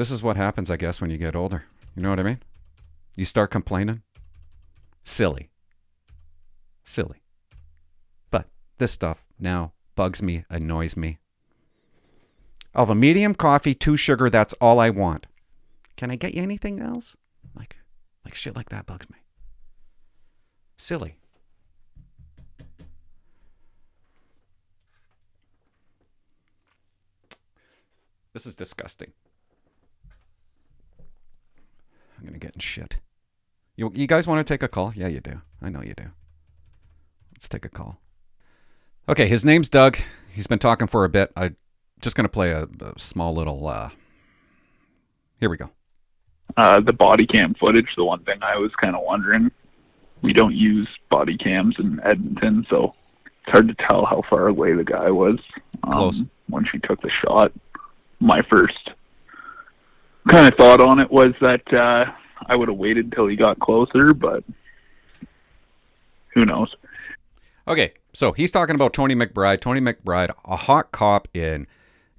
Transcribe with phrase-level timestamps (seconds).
[0.00, 1.64] This is what happens, I guess, when you get older.
[1.94, 2.38] You know what I mean?
[3.18, 4.00] You start complaining.
[5.04, 5.50] Silly.
[6.82, 7.20] Silly.
[8.30, 8.46] But
[8.78, 11.18] this stuff now bugs me, annoys me.
[12.74, 15.26] I'll have a medium coffee, two sugar, that's all I want.
[15.96, 17.14] Can I get you anything else?
[17.54, 17.76] Like
[18.24, 19.18] like shit like that bugs me.
[20.78, 21.16] Silly.
[28.32, 29.12] This is disgusting.
[32.20, 32.98] I'm gonna get in shit.
[33.76, 34.92] You you guys want to take a call?
[34.94, 35.40] Yeah, you do.
[35.62, 36.10] I know you do.
[37.34, 37.98] Let's take a call.
[39.08, 39.96] Okay, his name's Doug.
[40.30, 41.32] He's been talking for a bit.
[41.36, 41.52] I
[42.00, 43.66] just gonna play a, a small little.
[43.66, 43.90] uh
[45.38, 45.70] Here we go.
[46.56, 49.50] Uh, the body cam footage, the one thing I was kind of wondering,
[50.20, 52.94] we don't use body cams in Edmonton, so
[53.24, 55.38] it's hard to tell how far away the guy was
[55.84, 56.22] um, Close.
[56.48, 57.52] when she took the shot.
[58.18, 58.90] My first
[60.30, 62.10] kind of thought on it was that uh,
[62.46, 64.44] I would have waited until he got closer, but
[66.34, 66.74] who knows?
[67.66, 69.60] Okay, so he's talking about Toni McBride.
[69.60, 71.66] Toni McBride, a hot cop in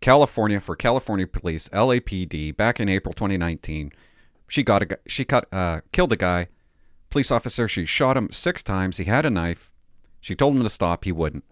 [0.00, 3.92] California for California Police, LAPD, back in April 2019.
[4.48, 6.48] She got a she cut uh, killed a guy,
[7.08, 7.68] police officer.
[7.68, 8.96] She shot him six times.
[8.96, 9.70] He had a knife.
[10.20, 11.04] She told him to stop.
[11.04, 11.44] He wouldn't,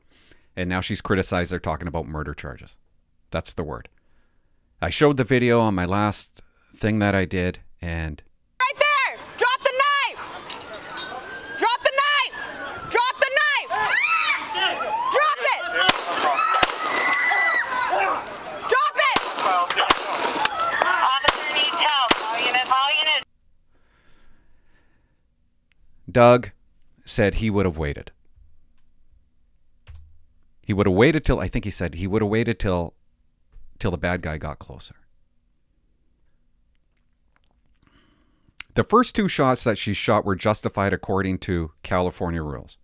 [0.56, 1.52] and now she's criticized.
[1.52, 2.76] They're talking about murder charges.
[3.30, 3.88] That's the word.
[4.80, 6.42] I showed the video on my last
[6.78, 8.22] thing that I did, and
[8.60, 9.18] Right there!
[9.36, 10.22] Drop the knife!
[11.58, 12.36] Drop the knife!
[12.90, 13.70] Drop the knife!
[15.10, 15.60] Drop it!
[18.68, 19.18] Drop it!
[20.86, 22.10] Officer needs help.
[22.14, 23.24] Call unit, call unit.
[26.10, 26.50] Doug
[27.04, 28.12] said he would have waited.
[30.62, 32.94] He would have waited till I think he said he would have waited till
[33.78, 34.94] till the bad guy got closer.
[38.78, 42.78] The first two shots that she shot were justified according to California rules.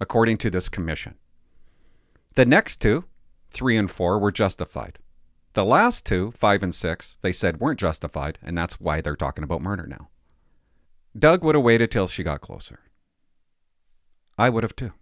[0.00, 1.14] According to this commission.
[2.34, 3.04] The next two,
[3.52, 4.98] 3 and 4 were justified.
[5.52, 9.44] The last two, 5 and 6, they said weren't justified and that's why they're talking
[9.44, 10.08] about murder now.
[11.16, 12.80] Doug would have waited till she got closer.
[14.36, 14.94] I would have too.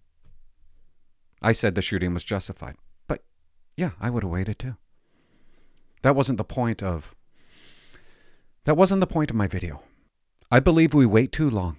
[1.41, 2.77] I said the shooting was justified.
[3.09, 3.25] But
[3.79, 4.77] yeah, I would have waited too.
[6.03, 7.15] That wasn't the point of
[8.65, 9.83] That wasn't the point of my video.
[10.51, 11.77] I believe we wait too long.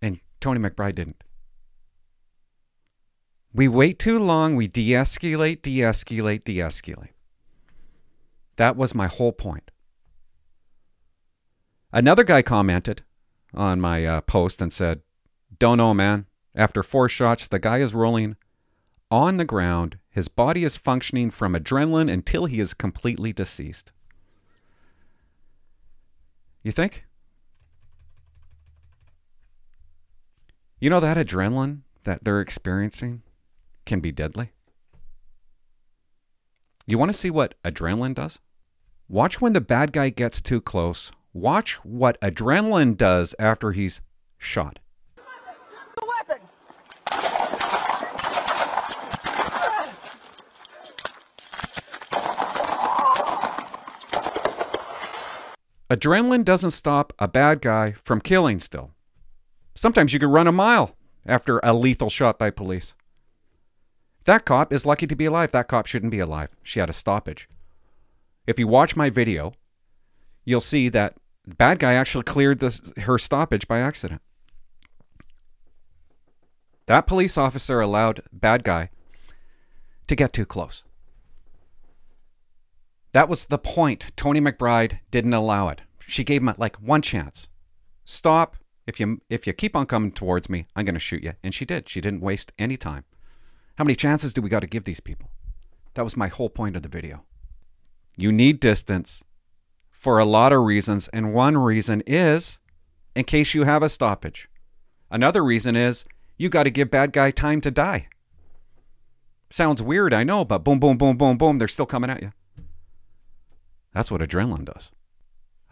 [0.00, 1.24] And Toni McBride didn't.
[3.52, 7.10] We wait too long, we de-escalate, de-escalate, de-escalate.
[8.56, 9.70] That was my whole point.
[11.92, 13.02] Another guy commented
[13.54, 15.02] on my uh, post and said,
[15.58, 16.26] Don't know, man.
[16.54, 18.36] After four shots, the guy is rolling
[19.10, 19.98] on the ground.
[20.10, 23.92] His body is functioning from adrenaline until he is completely deceased.
[26.64, 27.04] You think?
[30.80, 33.22] You know that adrenaline that they're experiencing
[33.84, 34.50] can be deadly?
[36.86, 38.40] You want to see what adrenaline does?
[39.08, 41.12] Watch when the bad guy gets too close.
[41.34, 44.00] Watch what adrenaline does after he's
[44.38, 44.78] shot.
[55.94, 58.90] Adrenaline doesn't stop a bad guy from killing still.
[59.76, 62.94] Sometimes you can run a mile after a lethal shot by police.
[64.24, 65.52] That cop is lucky to be alive.
[65.52, 66.48] That cop shouldn't be alive.
[66.64, 67.48] She had a stoppage.
[68.44, 69.52] If you watch my video,
[70.44, 71.14] you'll see that
[71.46, 74.20] bad guy actually cleared this, her stoppage by accident.
[76.86, 78.90] That police officer allowed bad guy
[80.08, 80.82] to get too close.
[83.12, 84.10] That was the point.
[84.16, 85.82] Toni McBride didn't allow it.
[86.06, 87.48] She gave him like one chance.
[88.04, 88.56] Stop.
[88.86, 91.32] If you if you keep on coming towards me, I'm going to shoot you.
[91.42, 91.88] And she did.
[91.88, 93.04] She didn't waste any time.
[93.76, 95.30] How many chances do we got to give these people?
[95.94, 97.24] That was my whole point of the video.
[98.16, 99.24] You need distance
[99.90, 102.60] for a lot of reasons, and one reason is
[103.16, 104.48] in case you have a stoppage.
[105.10, 106.04] Another reason is
[106.36, 108.08] you got to give bad guy time to die.
[109.50, 112.32] Sounds weird, I know, but boom, boom, boom, boom, boom, they're still coming at you.
[113.92, 114.90] That's what adrenaline does.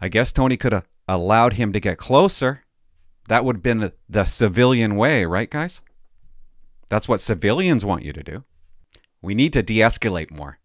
[0.03, 2.65] I guess Toni could have allowed him to get closer.
[3.29, 5.79] That would have been the civilian way, right, guys?
[6.89, 8.43] That's what civilians want you to do.
[9.21, 10.59] We need to de escalate more.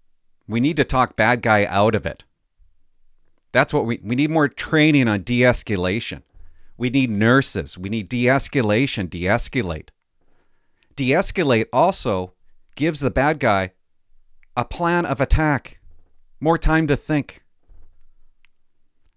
[0.49, 2.25] We need to talk bad guy out of it.
[3.53, 6.23] That's what we, we need more training on de escalation.
[6.77, 7.79] We need nurses.
[7.79, 9.91] We need de escalation, de escalate.
[10.97, 12.33] De escalate also
[12.75, 13.71] gives the bad guy
[14.57, 15.79] a plan of attack,
[16.41, 17.45] more time to think.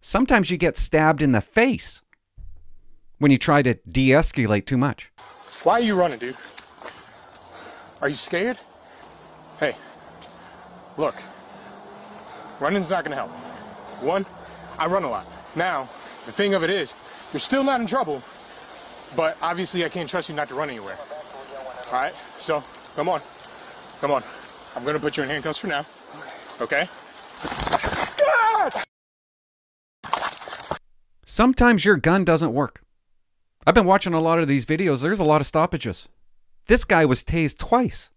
[0.02, 2.02] Sometimes you get stabbed in the face
[3.20, 5.12] when you try to de escalate too much.
[5.64, 6.36] Why are you running, dude?
[8.02, 8.58] Are you scared?
[9.60, 9.76] Hey,
[10.98, 11.22] look,
[12.60, 13.30] running's not gonna help.
[14.02, 14.26] One,
[14.80, 15.28] I run a lot.
[15.56, 15.84] Now,
[16.26, 16.96] the thing of it is,
[17.32, 18.24] you're still not in trouble,
[19.16, 20.98] but obviously I can't trust you not to run anywhere.
[21.92, 22.64] All right, so
[22.96, 23.22] come on,
[24.00, 24.24] come on.
[24.76, 25.86] I'm gonna put you in handcuffs for now.
[26.60, 26.90] Okay?
[31.42, 32.84] Sometimes your gun doesn't work.
[33.66, 35.02] I've been watching a lot of these videos.
[35.02, 36.08] There's a lot of stoppages.
[36.68, 38.12] This guy was tased twice.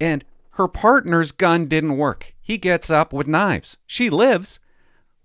[0.00, 2.34] And her partner's gun didn't work.
[2.40, 3.76] He gets up with knives.
[3.86, 4.58] She lives,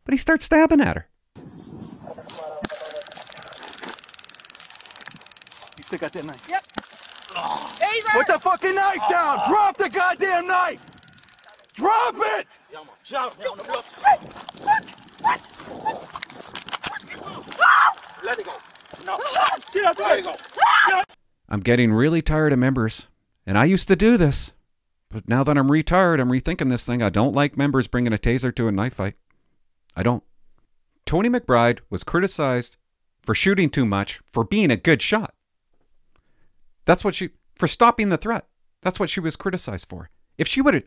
[0.04, 1.08] but he starts stabbing at her.
[1.38, 1.44] You
[5.84, 6.50] still got that knife?
[6.50, 6.64] Yep.
[7.80, 8.12] Taser!
[8.12, 9.40] Put the fucking knife down!
[9.48, 10.84] Drop the goddamn knife!
[11.76, 12.60] Drop it!
[18.24, 18.52] Let it go.
[19.06, 19.18] No.
[21.50, 23.08] I'm getting really tired of members,
[23.46, 24.52] and I used to do this.
[25.10, 27.02] But now that I'm retired, I'm rethinking this thing.
[27.04, 29.16] I don't like members bringing a taser to a knife fight.
[29.96, 30.24] I don't.
[31.06, 32.78] Toni McBride was criticized
[33.22, 35.34] for shooting too much, for being a good shot.
[36.86, 38.48] That's what she, for stopping the threat.
[38.82, 40.10] That's what she was criticized for.
[40.38, 40.84] If she would have,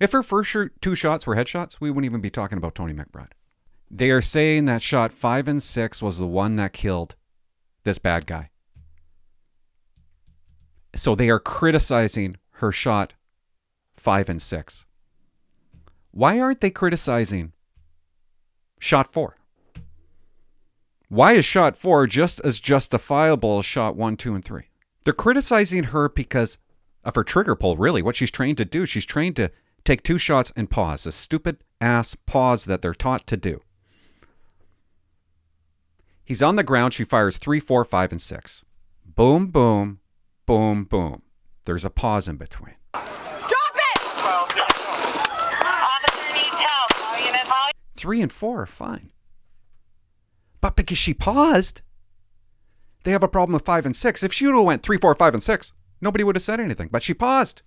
[0.00, 3.32] if her first two shots were headshots, we wouldn't even be talking about Toni McBride.
[3.90, 7.16] They are saying that shot five and six was the one that killed
[7.84, 8.50] this bad guy.
[10.94, 13.14] So they are criticizing her shot
[13.94, 14.84] five and six.
[16.10, 17.52] Why aren't they criticizing
[18.80, 19.36] shot four?
[21.08, 24.70] Why is shot four just as justifiable as shot one, two, and three?
[25.04, 26.58] They're criticizing her because
[27.04, 28.84] of her trigger pull, really, what she's trained to do.
[28.84, 29.50] She's trained to
[29.84, 33.62] take two shots and pause, a stupid ass pause that they're taught to do.
[36.28, 36.92] He's on the ground.
[36.92, 38.62] She fires three, four, five, and six.
[39.06, 40.00] Boom, boom,
[40.44, 41.22] boom, boom.
[41.64, 42.74] There's a pause in between.
[42.92, 44.02] Drop it!
[45.64, 46.90] Officer needs help.
[46.90, 49.10] Call unit, call Three and four are fine.
[50.60, 51.80] But because she paused,
[53.04, 54.22] they have a problem with five and six.
[54.22, 55.72] If she would have went three, four, five, and six,
[56.02, 56.90] nobody would have said anything.
[56.92, 57.62] But she paused.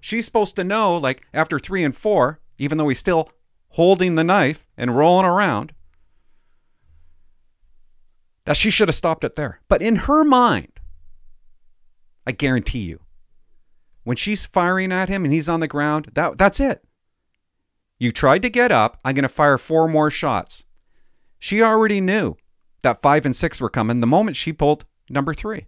[0.00, 3.30] She's supposed to know, like after three and four, even though he's still
[3.68, 5.72] holding the knife and rolling around,
[8.44, 9.60] that she should have stopped it there.
[9.68, 10.72] But in her mind,
[12.26, 13.00] I guarantee you,
[14.04, 16.84] when she's firing at him and he's on the ground, that that's it.
[17.98, 18.98] You tried to get up.
[19.04, 20.64] I'm going to fire four more shots.
[21.38, 22.36] She already knew
[22.82, 25.66] that five and six were coming the moment she pulled number three.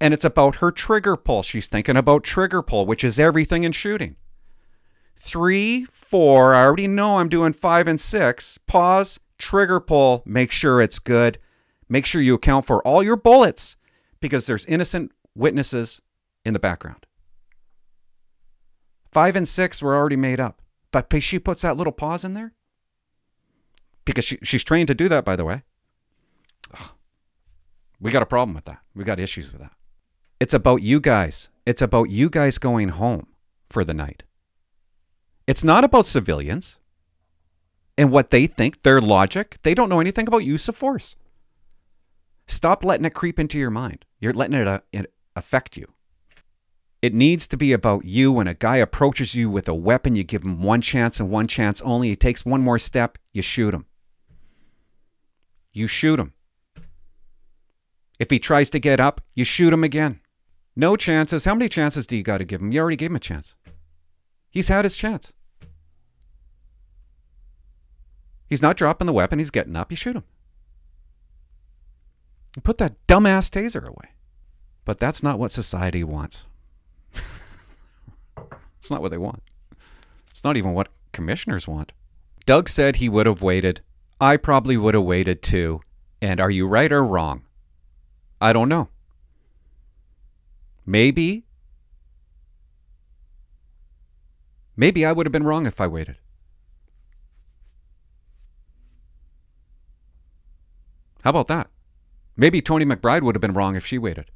[0.00, 1.42] And it's about her trigger pull.
[1.42, 4.16] She's thinking about trigger pull, which is everything in shooting.
[5.16, 8.58] Three, four, I already know I'm doing five and six.
[8.58, 11.38] Pause, trigger pull, make sure it's good.
[11.88, 13.76] Make sure you account for all your bullets
[14.20, 16.00] because there's innocent witnesses
[16.44, 17.06] in the background.
[19.12, 20.60] Five and six were already made up.
[20.92, 22.54] But she puts that little pause in there
[24.04, 25.62] because she, she's trained to do that, by the way.
[26.74, 26.90] Ugh.
[28.00, 28.78] We got a problem with that.
[28.94, 29.72] We got issues with that.
[30.40, 31.50] It's about you guys.
[31.66, 33.26] It's about you guys going home
[33.68, 34.22] for the night.
[35.46, 36.78] It's not about civilians
[37.98, 39.58] and what they think, their logic.
[39.62, 41.16] They don't know anything about use of force.
[42.46, 44.04] Stop letting it creep into your mind.
[44.20, 45.92] You're letting it, uh, it affect you.
[47.02, 48.32] It needs to be about you.
[48.32, 51.46] When a guy approaches you with a weapon, you give him one chance and one
[51.46, 52.08] chance only.
[52.08, 53.86] He takes one more step, you shoot him.
[55.72, 56.32] You shoot him.
[58.18, 60.20] If he tries to get up, you shoot him again.
[60.74, 61.44] No chances.
[61.44, 62.72] How many chances do you got to give him?
[62.72, 63.54] You already gave him a chance.
[64.50, 65.32] He's had his chance.
[68.48, 69.38] He's not dropping the weapon.
[69.38, 69.90] He's getting up.
[69.90, 70.24] You shoot him.
[72.62, 74.10] Put that dumbass taser away.
[74.84, 76.46] But that's not what society wants.
[78.78, 79.42] it's not what they want.
[80.30, 81.92] It's not even what commissioners want.
[82.46, 83.80] Doug said he would have waited.
[84.20, 85.80] I probably would have waited too.
[86.22, 87.42] And are you right or wrong?
[88.40, 88.88] I don't know.
[90.86, 91.44] Maybe.
[94.76, 96.16] Maybe I would have been wrong if I waited.
[101.26, 101.70] How about that?
[102.36, 104.30] Maybe Toni McBride would have been wrong if she waited.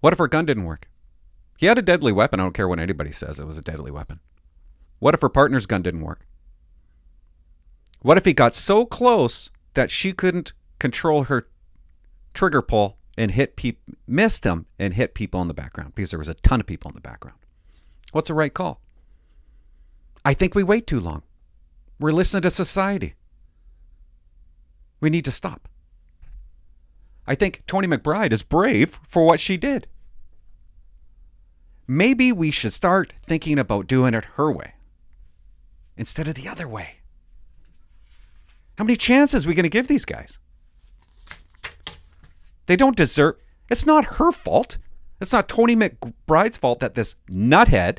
[0.00, 0.88] What if her gun didn't work?
[1.58, 2.40] He had a deadly weapon.
[2.40, 4.20] I don't care what anybody says it was a deadly weapon.
[4.98, 6.26] What if her partner's gun didn't work?
[8.00, 11.48] What if he got so close that she couldn't control her
[12.32, 16.18] trigger pull and hit peop- missed him and hit people in the background because there
[16.18, 17.36] was a ton of people in the background?
[18.12, 18.80] What's the right call?
[20.24, 21.24] I think we wait too long.
[22.00, 23.16] We're listening to society.
[25.06, 25.68] We need to stop.
[27.28, 29.86] I think Toni McBride is brave for what she did.
[31.86, 34.72] Maybe we should start thinking about doing it her way
[35.96, 36.96] instead of the other way.
[38.78, 40.40] How many chances are we going to give these guys?
[42.66, 43.36] They don't deserve.
[43.70, 44.76] It's not her fault.
[45.20, 47.98] It's not Toni McBride's fault that this nuthead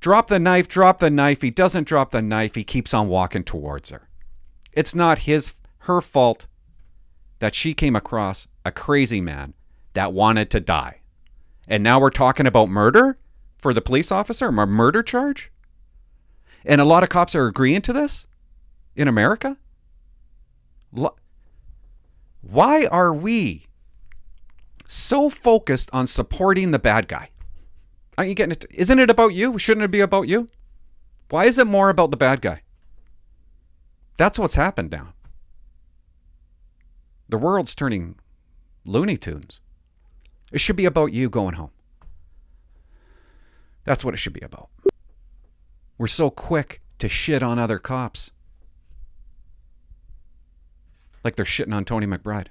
[0.00, 1.42] drop the knife, drop the knife.
[1.42, 2.56] He doesn't drop the knife.
[2.56, 4.08] He keeps on walking towards her.
[4.72, 6.46] It's not his her fault
[7.40, 9.54] that she came across a crazy man
[9.94, 11.00] that wanted to die.
[11.66, 13.18] And now we're talking about murder
[13.58, 15.50] for the police officer, a murder charge?
[16.64, 18.26] And a lot of cops are agreeing to this
[18.94, 19.56] in America?
[22.40, 23.66] Why are we
[24.86, 27.30] so focused on supporting the bad guy?
[28.16, 28.64] Aren't you getting it?
[28.70, 29.58] Isn't it about you?
[29.58, 30.48] Shouldn't it be about you?
[31.30, 32.62] Why is it more about the bad guy?
[34.16, 35.14] That's what's happened now.
[37.28, 38.16] The world's turning
[38.84, 39.60] Looney Tunes.
[40.52, 41.70] It should be about you going home.
[43.84, 44.68] That's what it should be about.
[45.98, 48.30] We're so quick to shit on other cops.
[51.24, 52.48] Like they're shitting on Toni McBride.